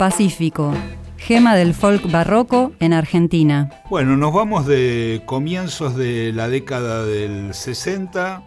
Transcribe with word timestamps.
Pacífico, 0.00 0.72
gema 1.18 1.54
del 1.54 1.74
folk 1.74 2.10
barroco 2.10 2.72
en 2.80 2.94
Argentina. 2.94 3.68
Bueno, 3.90 4.16
nos 4.16 4.32
vamos 4.32 4.64
de 4.64 5.20
comienzos 5.26 5.94
de 5.94 6.32
la 6.32 6.48
década 6.48 7.04
del 7.04 7.52
60, 7.52 8.42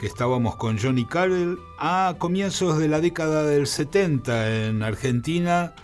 que 0.00 0.06
estábamos 0.06 0.56
con 0.56 0.78
Johnny 0.78 1.04
Carell, 1.04 1.58
a 1.78 2.14
comienzos 2.16 2.78
de 2.78 2.88
la 2.88 3.02
década 3.02 3.42
del 3.42 3.66
70 3.66 4.68
en 4.68 4.82
Argentina. 4.82 5.74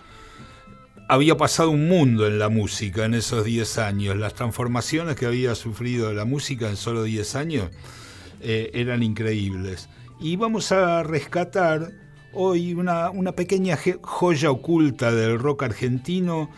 Había 1.07 1.37
pasado 1.37 1.69
un 1.69 1.87
mundo 1.87 2.25
en 2.25 2.39
la 2.39 2.49
música 2.49 3.05
en 3.05 3.13
esos 3.13 3.45
10 3.45 3.77
años. 3.77 4.17
Las 4.17 4.33
transformaciones 4.33 5.15
que 5.15 5.27
había 5.27 5.53
sufrido 5.53 6.13
la 6.13 6.25
música 6.25 6.67
en 6.67 6.77
solo 6.77 7.03
10 7.03 7.35
años 7.35 7.69
eh, 8.41 8.71
eran 8.73 9.03
increíbles. 9.03 9.87
Y 10.19 10.35
vamos 10.35 10.71
a 10.71 11.03
rescatar 11.03 12.04
hoy 12.35 12.73
una, 12.73 13.09
una 13.09 13.31
pequeña 13.31 13.77
joya 14.01 14.51
oculta 14.51 15.11
del 15.11 15.39
rock 15.39 15.63
argentino. 15.63 16.49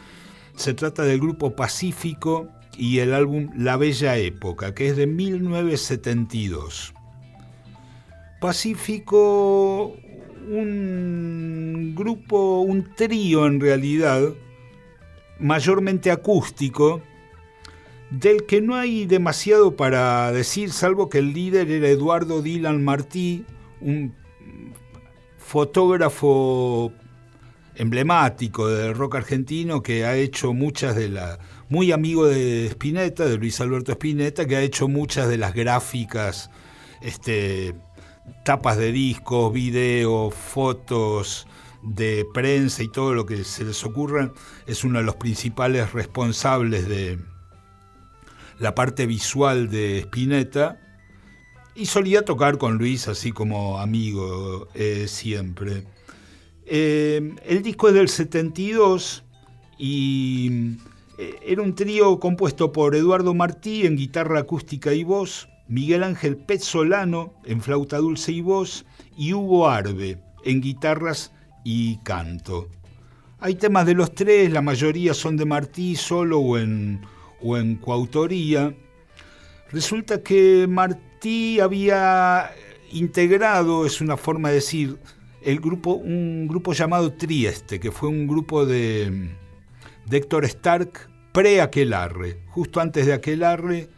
Se 0.56 0.74
trata 0.74 1.04
del 1.04 1.20
grupo 1.20 1.56
Pacífico 1.56 2.50
y 2.78 3.00
el 3.00 3.14
álbum 3.14 3.50
La 3.56 3.78
Bella 3.78 4.18
Época, 4.18 4.74
que 4.74 4.88
es 4.90 4.98
de 4.98 5.08
1972. 5.08 6.94
Pacífico, 8.40 9.96
un 10.50 11.94
grupo, 11.96 12.62
un 12.62 12.94
trío 12.96 13.48
en 13.48 13.60
realidad, 13.60 14.22
mayormente 15.40 16.12
acústico, 16.12 17.02
del 18.12 18.46
que 18.46 18.62
no 18.62 18.76
hay 18.76 19.06
demasiado 19.06 19.76
para 19.76 20.32
decir, 20.32 20.72
salvo 20.72 21.10
que 21.10 21.18
el 21.18 21.34
líder 21.34 21.70
era 21.72 21.90
Eduardo 21.90 22.42
Dylan 22.42 22.84
Martí, 22.84 23.44
un 23.82 24.14
fotógrafo 25.48 26.92
emblemático 27.76 28.68
del 28.68 28.94
rock 28.94 29.16
argentino 29.16 29.82
que 29.82 30.04
ha 30.04 30.14
hecho 30.18 30.52
muchas 30.54 30.94
de 30.94 31.08
las, 31.08 31.40
muy 31.70 31.94
amigo 31.94 32.28
de 32.28 32.66
Spinetta, 32.66 33.26
de 33.26 33.38
Luis 33.38 33.62
Alberto 33.62 33.94
Spinetta, 33.94 34.46
que 34.46 34.58
ha 34.58 34.62
hecho 34.62 34.90
muchas 34.90 35.30
de 35.30 35.38
las 35.38 35.54
gráficas, 35.54 36.50
este, 37.02 37.74
tapas 38.44 38.76
de 38.76 38.92
discos, 38.92 39.54
videos, 39.54 40.34
fotos 40.34 41.48
de 41.82 42.26
prensa 42.34 42.84
y 42.84 42.92
todo 42.92 43.14
lo 43.14 43.26
que 43.26 43.46
se 43.46 43.64
les 43.64 43.86
ocurra, 43.86 44.34
es 44.66 44.84
uno 44.84 45.00
de 45.00 45.06
los 45.06 45.16
principales 45.16 45.94
responsables 45.94 46.90
de 46.90 47.20
la 48.60 48.76
parte 48.76 49.06
visual 49.06 49.70
de 49.70 50.00
Spinetta 50.00 50.87
y 51.78 51.86
solía 51.86 52.26
tocar 52.26 52.58
con 52.58 52.78
Luis 52.78 53.08
así 53.08 53.32
como 53.32 53.80
amigo 53.80 54.68
eh, 54.74 55.06
siempre. 55.08 55.84
Eh, 56.66 57.36
el 57.46 57.62
disco 57.62 57.90
es 57.90 57.94
del 57.94 58.10
72 58.10 59.24
y 59.78 60.78
eh, 61.20 61.36
era 61.46 61.62
un 61.62 61.76
trío 61.76 62.20
compuesto 62.20 62.72
por 62.72 62.96
Eduardo 62.96 63.36
Martí 63.36 63.86
en 63.86 63.96
guitarra 63.96 64.40
acústica 64.40 64.92
y 64.94 65.04
voz, 65.04 65.50
Miguel 65.68 66.04
Ángel 66.04 66.36
Pezzolano 66.36 67.36
en 67.46 67.62
flauta 67.62 67.98
dulce 67.98 68.32
y 68.32 68.42
voz 68.42 68.86
y 69.16 69.34
Hugo 69.34 69.70
Arbe 69.70 70.20
en 70.44 70.62
guitarras 70.62 71.32
y 71.64 71.98
canto. 71.98 72.70
Hay 73.40 73.54
temas 73.54 73.86
de 73.86 73.94
los 73.94 74.16
tres, 74.16 74.52
la 74.52 74.64
mayoría 74.64 75.14
son 75.14 75.38
de 75.38 75.46
Martí 75.46 75.96
solo 75.96 76.40
o 76.40 76.58
en, 76.58 77.02
o 77.40 77.56
en 77.56 77.76
coautoría. 77.76 78.76
Resulta 79.70 80.24
que 80.24 80.66
Martí 80.68 81.07
había 81.62 82.52
integrado, 82.92 83.86
es 83.86 84.02
una 84.02 84.18
forma 84.18 84.50
de 84.50 84.56
decir, 84.56 84.98
el 85.42 85.60
grupo, 85.60 85.94
un 85.94 86.48
grupo 86.48 86.74
llamado 86.74 87.14
Trieste, 87.14 87.80
que 87.80 87.92
fue 87.92 88.10
un 88.10 88.28
grupo 88.28 88.66
de, 88.66 89.32
de 90.06 90.18
Héctor 90.18 90.46
Stark 90.46 91.10
pre-Aquelarre. 91.32 92.40
Justo 92.48 92.82
antes 92.82 93.06
de 93.06 93.14
Aquelarre, 93.14 93.90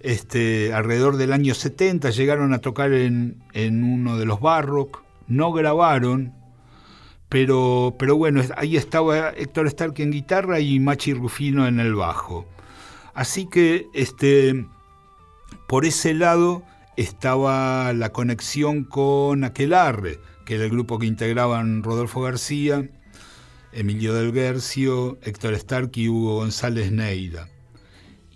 este, 0.00 0.72
alrededor 0.72 1.16
del 1.16 1.32
año 1.32 1.54
70, 1.54 2.10
llegaron 2.10 2.52
a 2.52 2.58
tocar 2.58 2.92
en, 2.92 3.42
en 3.52 3.82
uno 3.84 4.18
de 4.18 4.26
los 4.26 4.40
Barrock, 4.40 5.02
no 5.26 5.52
grabaron, 5.52 6.32
pero, 7.28 7.96
pero 7.98 8.16
bueno, 8.16 8.42
ahí 8.56 8.76
estaba 8.76 9.30
Héctor 9.30 9.66
Stark 9.66 9.94
en 9.98 10.12
guitarra 10.12 10.60
y 10.60 10.78
Machi 10.78 11.14
Rufino 11.14 11.66
en 11.66 11.80
el 11.80 11.94
bajo. 11.94 12.46
Así 13.14 13.48
que 13.48 13.86
este, 13.94 14.66
por 15.74 15.86
ese 15.86 16.14
lado 16.14 16.62
estaba 16.96 17.92
la 17.94 18.12
conexión 18.12 18.84
con 18.84 19.42
Aquelarre, 19.42 20.20
que 20.46 20.54
era 20.54 20.62
el 20.66 20.70
grupo 20.70 21.00
que 21.00 21.06
integraban 21.06 21.82
Rodolfo 21.82 22.20
García, 22.20 22.88
Emilio 23.72 24.14
del 24.14 24.30
Guercio, 24.30 25.18
Héctor 25.22 25.54
Stark 25.54 25.90
y 25.94 26.08
Hugo 26.08 26.36
González 26.36 26.92
Neira. 26.92 27.48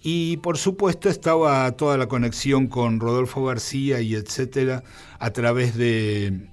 Y 0.03 0.39
por 0.39 0.59
supuesto 0.59 1.09
estaba 1.09 1.71
toda 1.77 1.97
la 1.97 2.09
conexión 2.09 2.67
con 2.67 2.99
Rodolfo 2.99 3.45
García 3.45 4.01
y 4.01 4.17
etcétera 4.17 4.83
a 5.21 5.31
través 5.31 5.77
de 5.77 6.51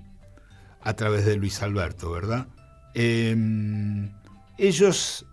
a 0.81 0.94
través 0.95 1.25
de 1.25 1.35
Luis 1.38 1.63
Alberto, 1.63 2.12
¿verdad? 2.12 2.45
Em, 2.94 4.12
ellos 4.59 5.25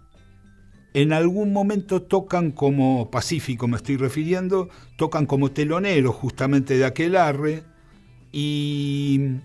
en 0.95 1.13
algún 1.13 1.53
momento 1.53 2.03
tocan 2.03 2.51
como 2.51 3.11
Pacífico, 3.11 3.67
me 3.67 3.77
estoy 3.77 3.97
refiriendo, 3.97 4.69
tocan 4.97 5.27
como 5.27 5.51
teloneros 5.51 6.15
justamente 6.15 6.77
de 6.77 6.85
aquel 6.85 7.17
arre 7.17 7.63
y 8.31 9.37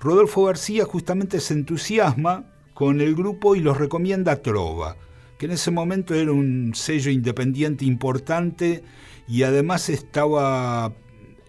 Rodolfo 0.00 0.44
García 0.44 0.84
justamente 0.84 1.40
se 1.40 1.54
entusiasma 1.54 2.44
con 2.74 3.00
el 3.00 3.14
grupo 3.14 3.54
y 3.54 3.60
los 3.60 3.78
recomienda 3.78 4.32
a 4.32 4.42
Trova, 4.42 4.96
que 5.38 5.46
en 5.46 5.52
ese 5.52 5.70
momento 5.70 6.14
era 6.14 6.32
un 6.32 6.72
sello 6.74 7.10
independiente 7.10 7.84
importante 7.84 8.82
y 9.28 9.44
además 9.44 9.88
estaba 9.88 10.92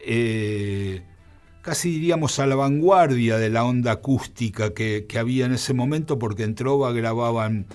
eh, 0.06 1.02
casi 1.62 1.92
diríamos 1.92 2.40
a 2.40 2.46
la 2.46 2.56
vanguardia 2.56 3.38
de 3.38 3.50
la 3.50 3.66
onda 3.66 3.92
acústica 3.92 4.74
que, 4.74 5.06
que 5.10 5.20
había 5.20 5.46
en 5.46 5.52
ese 5.52 5.74
momento 5.74 6.18
porque 6.18 6.44
en 6.44 6.56
Trova 6.56 6.94
grababan 6.94 7.66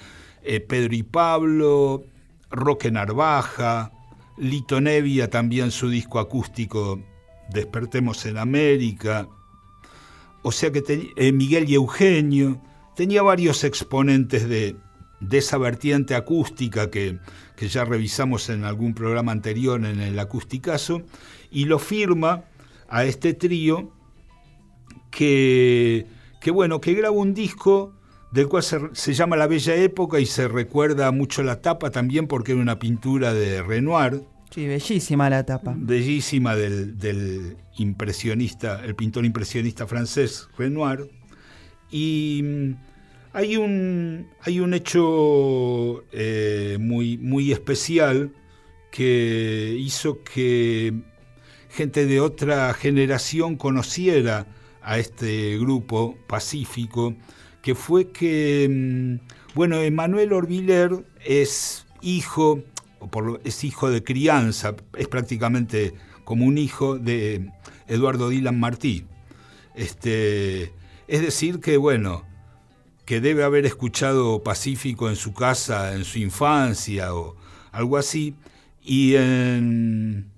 eh, 0.44 0.60
Pedro 0.60 0.94
y 0.94 1.02
Pablo, 1.02 2.04
Roque 2.50 2.90
Narvaja, 2.90 3.92
Lito 4.36 4.80
Nevia 4.80 5.30
también 5.30 5.70
su 5.70 5.88
disco 5.88 6.18
acústico 6.18 7.00
Despertemos 7.50 8.24
en 8.24 8.38
América, 8.38 9.28
o 10.42 10.52
sea 10.52 10.72
que 10.72 11.12
eh, 11.16 11.32
Miguel 11.32 11.68
y 11.68 11.74
Eugenio, 11.74 12.60
tenía 12.96 13.22
varios 13.22 13.64
exponentes 13.64 14.48
de, 14.48 14.76
esa 15.30 15.58
vertiente 15.58 16.14
acústica 16.14 16.90
que, 16.90 17.18
que, 17.56 17.68
ya 17.68 17.84
revisamos 17.84 18.48
en 18.48 18.64
algún 18.64 18.94
programa 18.94 19.32
anterior 19.32 19.84
en 19.84 20.00
el 20.00 20.18
acústicazo, 20.18 21.02
y 21.50 21.66
lo 21.66 21.78
firma 21.78 22.44
a 22.88 23.04
este 23.04 23.34
trío 23.34 23.92
que, 25.10 26.06
que 26.40 26.50
bueno, 26.50 26.80
que 26.80 26.94
graba 26.94 27.14
un 27.14 27.34
disco 27.34 27.92
del 28.32 28.48
cual 28.48 28.62
se, 28.62 29.12
llama 29.14 29.36
La 29.36 29.46
Bella 29.46 29.76
Época 29.76 30.18
y 30.18 30.26
se 30.26 30.48
recuerda 30.48 31.12
mucho 31.12 31.42
la 31.42 31.60
tapa 31.60 31.90
también 31.90 32.26
porque 32.26 32.52
era 32.52 32.62
una 32.62 32.78
pintura 32.78 33.34
de 33.34 33.62
Renoir. 33.62 34.22
Sí, 34.50 34.66
bellísima 34.66 35.30
la 35.30 35.44
tapa. 35.44 35.74
Bellísima 35.76 36.56
del, 36.56 37.56
impresionista, 37.76 38.82
el 38.84 38.94
pintor 38.94 39.26
impresionista 39.26 39.86
francés 39.86 40.48
Renoir. 40.56 41.10
Y 41.90 42.40
mm, 42.42 42.74
hay 43.34 43.58
un, 43.58 44.28
hay 44.40 44.60
un 44.60 44.72
hecho 44.72 46.04
eh, 46.12 46.78
muy, 46.80 47.18
muy 47.18 47.52
especial 47.52 48.32
que 48.90 49.76
hizo 49.78 50.22
que 50.22 50.94
gente 51.68 52.06
de 52.06 52.20
otra 52.20 52.72
generación 52.72 53.56
conociera 53.56 54.46
a 54.82 54.98
este 54.98 55.58
grupo 55.58 56.16
pacífico 56.26 57.14
que 57.62 57.74
fue 57.74 58.10
que, 58.10 58.68
mm, 58.68 59.54
bueno, 59.54 59.80
Emanuel 59.80 60.32
Orviller 60.32 61.04
es 61.24 61.86
hijo, 62.02 62.62
es 63.44 63.64
hijo 63.64 63.90
de 63.90 64.04
crianza, 64.04 64.74
es 64.96 65.08
prácticamente 65.08 65.94
como 66.24 66.44
un 66.44 66.58
hijo 66.58 66.98
de 66.98 67.50
Eduardo 67.86 68.28
Dylan 68.28 68.58
Martí. 68.58 69.06
Este, 69.74 70.72
es 71.08 71.22
decir, 71.22 71.60
que 71.60 71.76
bueno, 71.76 72.24
que 73.04 73.20
debe 73.20 73.44
haber 73.44 73.64
escuchado 73.66 74.42
Pacífico 74.42 75.08
en 75.08 75.16
su 75.16 75.32
casa, 75.32 75.94
en 75.94 76.04
su 76.04 76.18
infancia 76.18 77.14
o 77.14 77.36
algo 77.70 77.96
así, 77.96 78.34
y 78.82 79.14
en, 79.14 80.30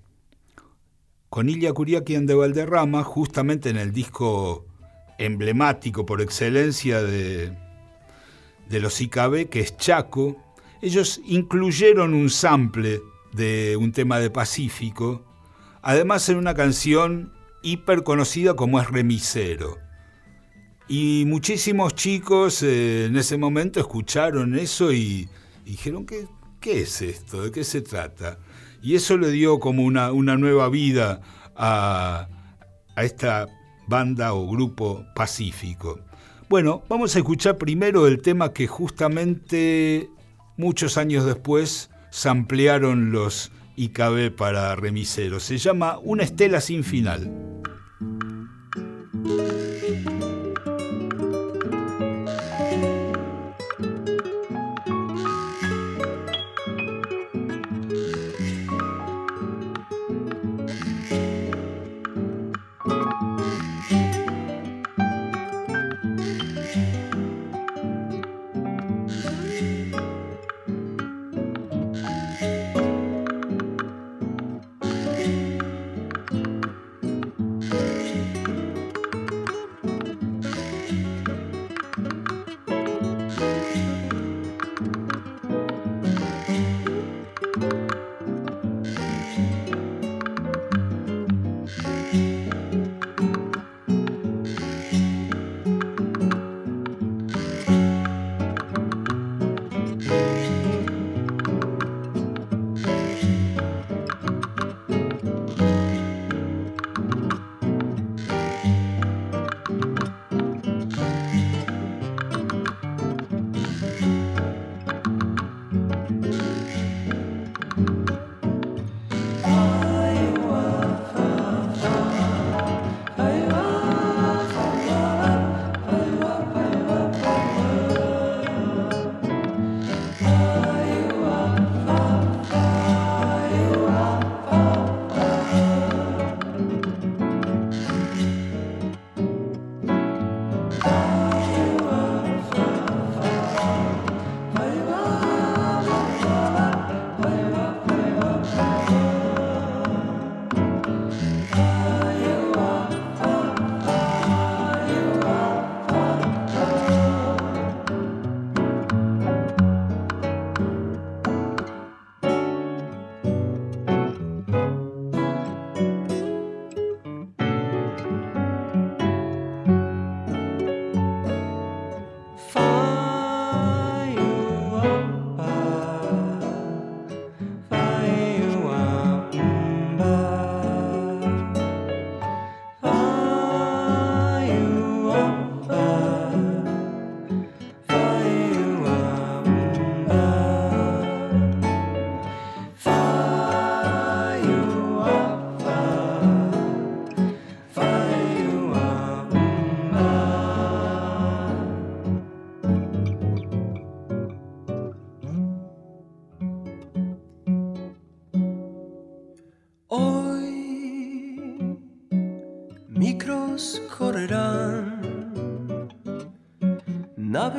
con 1.30 1.48
Ilia 1.48 1.72
Curiaquian 1.72 2.26
de 2.26 2.34
Valderrama, 2.34 3.02
justamente 3.02 3.70
en 3.70 3.76
el 3.76 3.92
disco 3.92 4.66
emblemático 5.18 6.06
por 6.06 6.20
excelencia 6.20 7.02
de, 7.02 7.56
de 8.68 8.80
los 8.80 9.00
IKB, 9.00 9.48
que 9.48 9.60
es 9.60 9.76
Chaco, 9.76 10.36
ellos 10.82 11.20
incluyeron 11.24 12.14
un 12.14 12.30
sample 12.30 13.00
de 13.32 13.76
un 13.76 13.92
tema 13.92 14.18
de 14.18 14.30
Pacífico, 14.30 15.24
además 15.82 16.28
en 16.28 16.36
una 16.36 16.54
canción 16.54 17.32
hiper 17.62 18.02
conocida 18.02 18.54
como 18.54 18.80
es 18.80 18.90
Remisero. 18.90 19.78
Y 20.86 21.24
muchísimos 21.26 21.94
chicos 21.94 22.62
eh, 22.62 23.06
en 23.06 23.16
ese 23.16 23.38
momento 23.38 23.80
escucharon 23.80 24.58
eso 24.58 24.92
y, 24.92 25.28
dijeron, 25.64 26.04
¿qué, 26.04 26.26
¿qué 26.60 26.82
es 26.82 27.00
esto? 27.00 27.42
¿De 27.42 27.50
qué 27.50 27.64
se 27.64 27.80
trata? 27.80 28.38
Y 28.82 28.94
eso 28.94 29.16
le 29.16 29.30
dio 29.30 29.58
como 29.60 29.82
una, 29.82 30.12
una 30.12 30.36
nueva 30.36 30.68
vida 30.68 31.22
a, 31.56 32.28
a 32.94 33.04
esta 33.04 33.46
banda 33.86 34.34
o 34.34 34.48
grupo 34.48 35.04
pacífico. 35.14 36.00
Bueno, 36.48 36.82
vamos 36.88 37.16
a 37.16 37.18
escuchar 37.18 37.58
primero 37.58 38.06
el 38.06 38.20
tema 38.20 38.52
que 38.52 38.66
justamente 38.66 40.10
muchos 40.56 40.98
años 40.98 41.24
después 41.24 41.90
ampliaron 42.28 43.12
los 43.12 43.50
IKB 43.76 44.34
para 44.36 44.74
remiseros. 44.76 45.42
Se 45.42 45.58
llama 45.58 45.98
Una 46.02 46.22
estela 46.22 46.60
sin 46.60 46.84
final. 46.84 47.53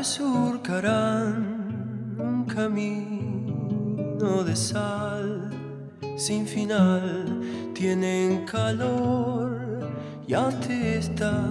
Surcarán 0.06 2.16
un 2.18 2.46
camino 2.46 4.42
de 4.46 4.56
sal 4.56 5.52
sin 6.16 6.48
final, 6.48 7.42
tienen 7.74 8.46
calor 8.46 9.92
y 10.26 10.34
ante 10.34 10.98
esta 10.98 11.44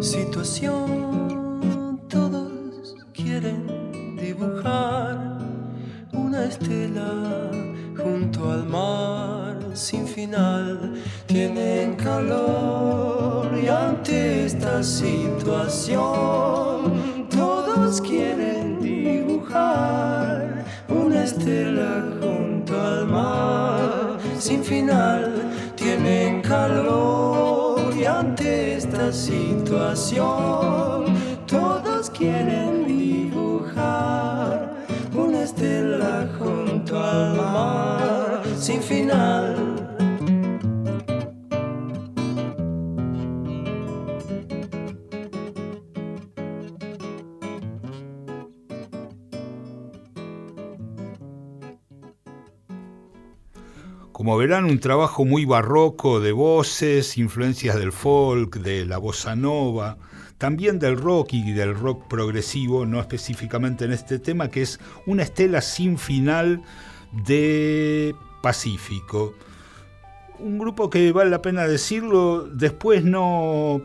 situación. 0.00 2.00
Todos 2.08 2.94
quieren 3.12 3.66
dibujar 4.16 5.38
una 6.12 6.44
estela 6.44 7.50
junto 8.00 8.52
al 8.52 8.66
mar 8.66 9.58
sin 9.74 10.06
final, 10.06 10.94
tienen 11.26 11.96
calor 11.96 13.50
y 13.60 13.66
ante 13.66 14.46
esta 14.46 14.80
situación 14.80 16.67
final. 24.68 25.32
Tienen 25.76 26.42
calor 26.42 27.94
y 27.96 28.04
ante 28.04 28.76
esta 28.76 29.10
situación 29.12 30.77
Como 54.18 54.36
verán, 54.36 54.64
un 54.64 54.80
trabajo 54.80 55.24
muy 55.24 55.44
barroco 55.44 56.18
de 56.18 56.32
voces, 56.32 57.16
influencias 57.18 57.78
del 57.78 57.92
folk, 57.92 58.56
de 58.56 58.84
la 58.84 58.98
bossa 58.98 59.36
nova, 59.36 59.96
también 60.38 60.80
del 60.80 60.96
rock 60.96 61.34
y 61.34 61.52
del 61.52 61.76
rock 61.76 62.08
progresivo, 62.08 62.84
no 62.84 62.98
específicamente 62.98 63.84
en 63.84 63.92
este 63.92 64.18
tema, 64.18 64.50
que 64.50 64.62
es 64.62 64.80
una 65.06 65.22
estela 65.22 65.60
sin 65.60 65.98
final 65.98 66.60
de 67.24 68.12
Pacífico. 68.42 69.34
Un 70.40 70.58
grupo 70.58 70.90
que 70.90 71.12
vale 71.12 71.30
la 71.30 71.40
pena 71.40 71.68
decirlo, 71.68 72.42
después 72.42 73.04
no 73.04 73.82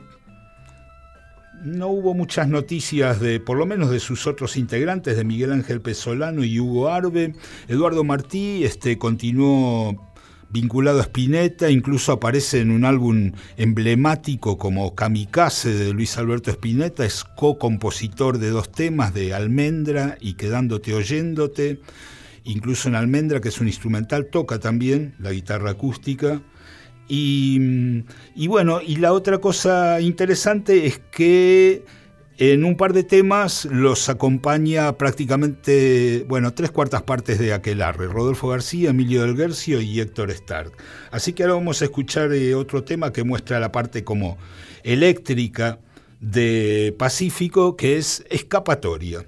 no 1.63 1.89
hubo 1.89 2.15
muchas 2.15 2.47
noticias 2.47 3.19
de, 3.19 3.39
por 3.39 3.55
lo 3.55 3.67
menos 3.67 3.91
de 3.91 3.99
sus 3.99 4.25
otros 4.25 4.57
integrantes, 4.57 5.15
de 5.15 5.23
Miguel 5.23 5.51
Ángel 5.51 5.79
Pesolano 5.79 6.43
y 6.43 6.59
Hugo 6.59 6.89
Arbe. 6.89 7.35
Eduardo 7.67 8.03
Martí 8.03 8.63
este, 8.63 8.97
continuó 8.97 10.12
vinculado 10.53 11.00
a 11.00 11.03
Spinetta, 11.03 11.72
incluso 11.72 12.12
aparece 12.12 12.60
en 12.60 12.69
un 12.69 12.86
álbum 12.86 13.31
emblemático 13.57 14.60
como 14.60 14.93
Kamikaze 14.93 15.74
de 15.74 15.91
Luis 15.93 16.15
Alberto 16.19 16.51
Spinetta, 16.51 17.03
es 17.03 17.24
co-compositor 17.24 18.38
de 18.38 18.51
dos 18.51 18.72
temas 18.72 19.15
de 19.15 19.33
Almendra 19.33 20.15
y 20.22 20.36
Quedándote 20.36 20.93
oyéndote, 20.93 21.81
incluso 22.43 22.88
en 22.88 22.93
Almendra, 22.95 23.41
que 23.41 23.50
es 23.50 23.60
un 23.60 23.67
instrumental, 23.67 24.27
toca 24.27 24.60
también 24.60 25.15
la 25.19 25.31
guitarra 25.31 25.72
acústica. 25.72 26.39
Y, 27.07 28.03
y 28.36 28.48
bueno, 28.48 28.79
y 28.79 28.98
la 28.98 29.12
otra 29.12 29.39
cosa 29.39 30.00
interesante 30.01 30.86
es 30.86 31.01
que 31.12 31.83
en 32.37 32.63
un 32.63 32.75
par 32.75 32.93
de 32.93 33.03
temas 33.03 33.65
los 33.65 34.09
acompaña 34.09 34.97
prácticamente, 34.97 36.25
bueno, 36.27 36.53
tres 36.53 36.71
cuartas 36.71 37.03
partes 37.03 37.37
de 37.37 37.53
Aquelarre, 37.53 38.07
Rodolfo 38.07 38.47
García, 38.47 38.89
Emilio 38.89 39.21
del 39.21 39.35
Guercio 39.35 39.81
y 39.81 39.99
Héctor 39.99 40.31
Stark. 40.31 40.71
Así 41.11 41.33
que 41.33 41.43
ahora 41.43 41.55
vamos 41.55 41.81
a 41.81 41.85
escuchar 41.85 42.33
eh, 42.33 42.55
otro 42.55 42.83
tema 42.83 43.13
que 43.13 43.23
muestra 43.23 43.59
la 43.59 43.71
parte 43.71 44.03
como 44.03 44.37
eléctrica 44.83 45.79
de 46.19 46.95
Pacífico, 46.97 47.75
que 47.77 47.97
es 47.97 48.25
Escapatoria. 48.29 49.27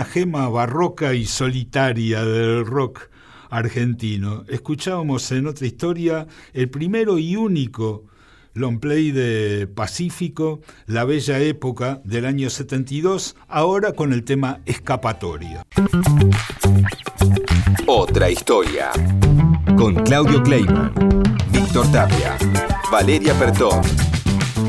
Una 0.00 0.08
gema 0.08 0.48
barroca 0.48 1.12
y 1.12 1.26
solitaria 1.26 2.24
del 2.24 2.64
rock 2.64 3.10
argentino. 3.50 4.44
Escuchábamos 4.48 5.30
en 5.30 5.46
otra 5.46 5.66
historia 5.66 6.26
el 6.54 6.70
primero 6.70 7.18
y 7.18 7.36
único 7.36 8.06
long 8.54 8.80
play 8.80 9.10
de 9.10 9.66
Pacífico, 9.66 10.62
La 10.86 11.04
Bella 11.04 11.38
Época 11.40 12.00
del 12.02 12.24
año 12.24 12.48
72, 12.48 13.36
ahora 13.46 13.92
con 13.92 14.14
el 14.14 14.24
tema 14.24 14.62
Escapatoria. 14.64 15.66
Otra 17.86 18.30
historia. 18.30 18.92
Con 19.76 19.96
Claudio 19.96 20.42
Kleiman, 20.42 20.94
Víctor 21.52 21.92
Tapia, 21.92 22.38
Valeria 22.90 23.34
Pertón 23.34 23.82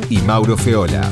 y 0.09 0.17
Mauro 0.23 0.57
Feola. 0.57 1.09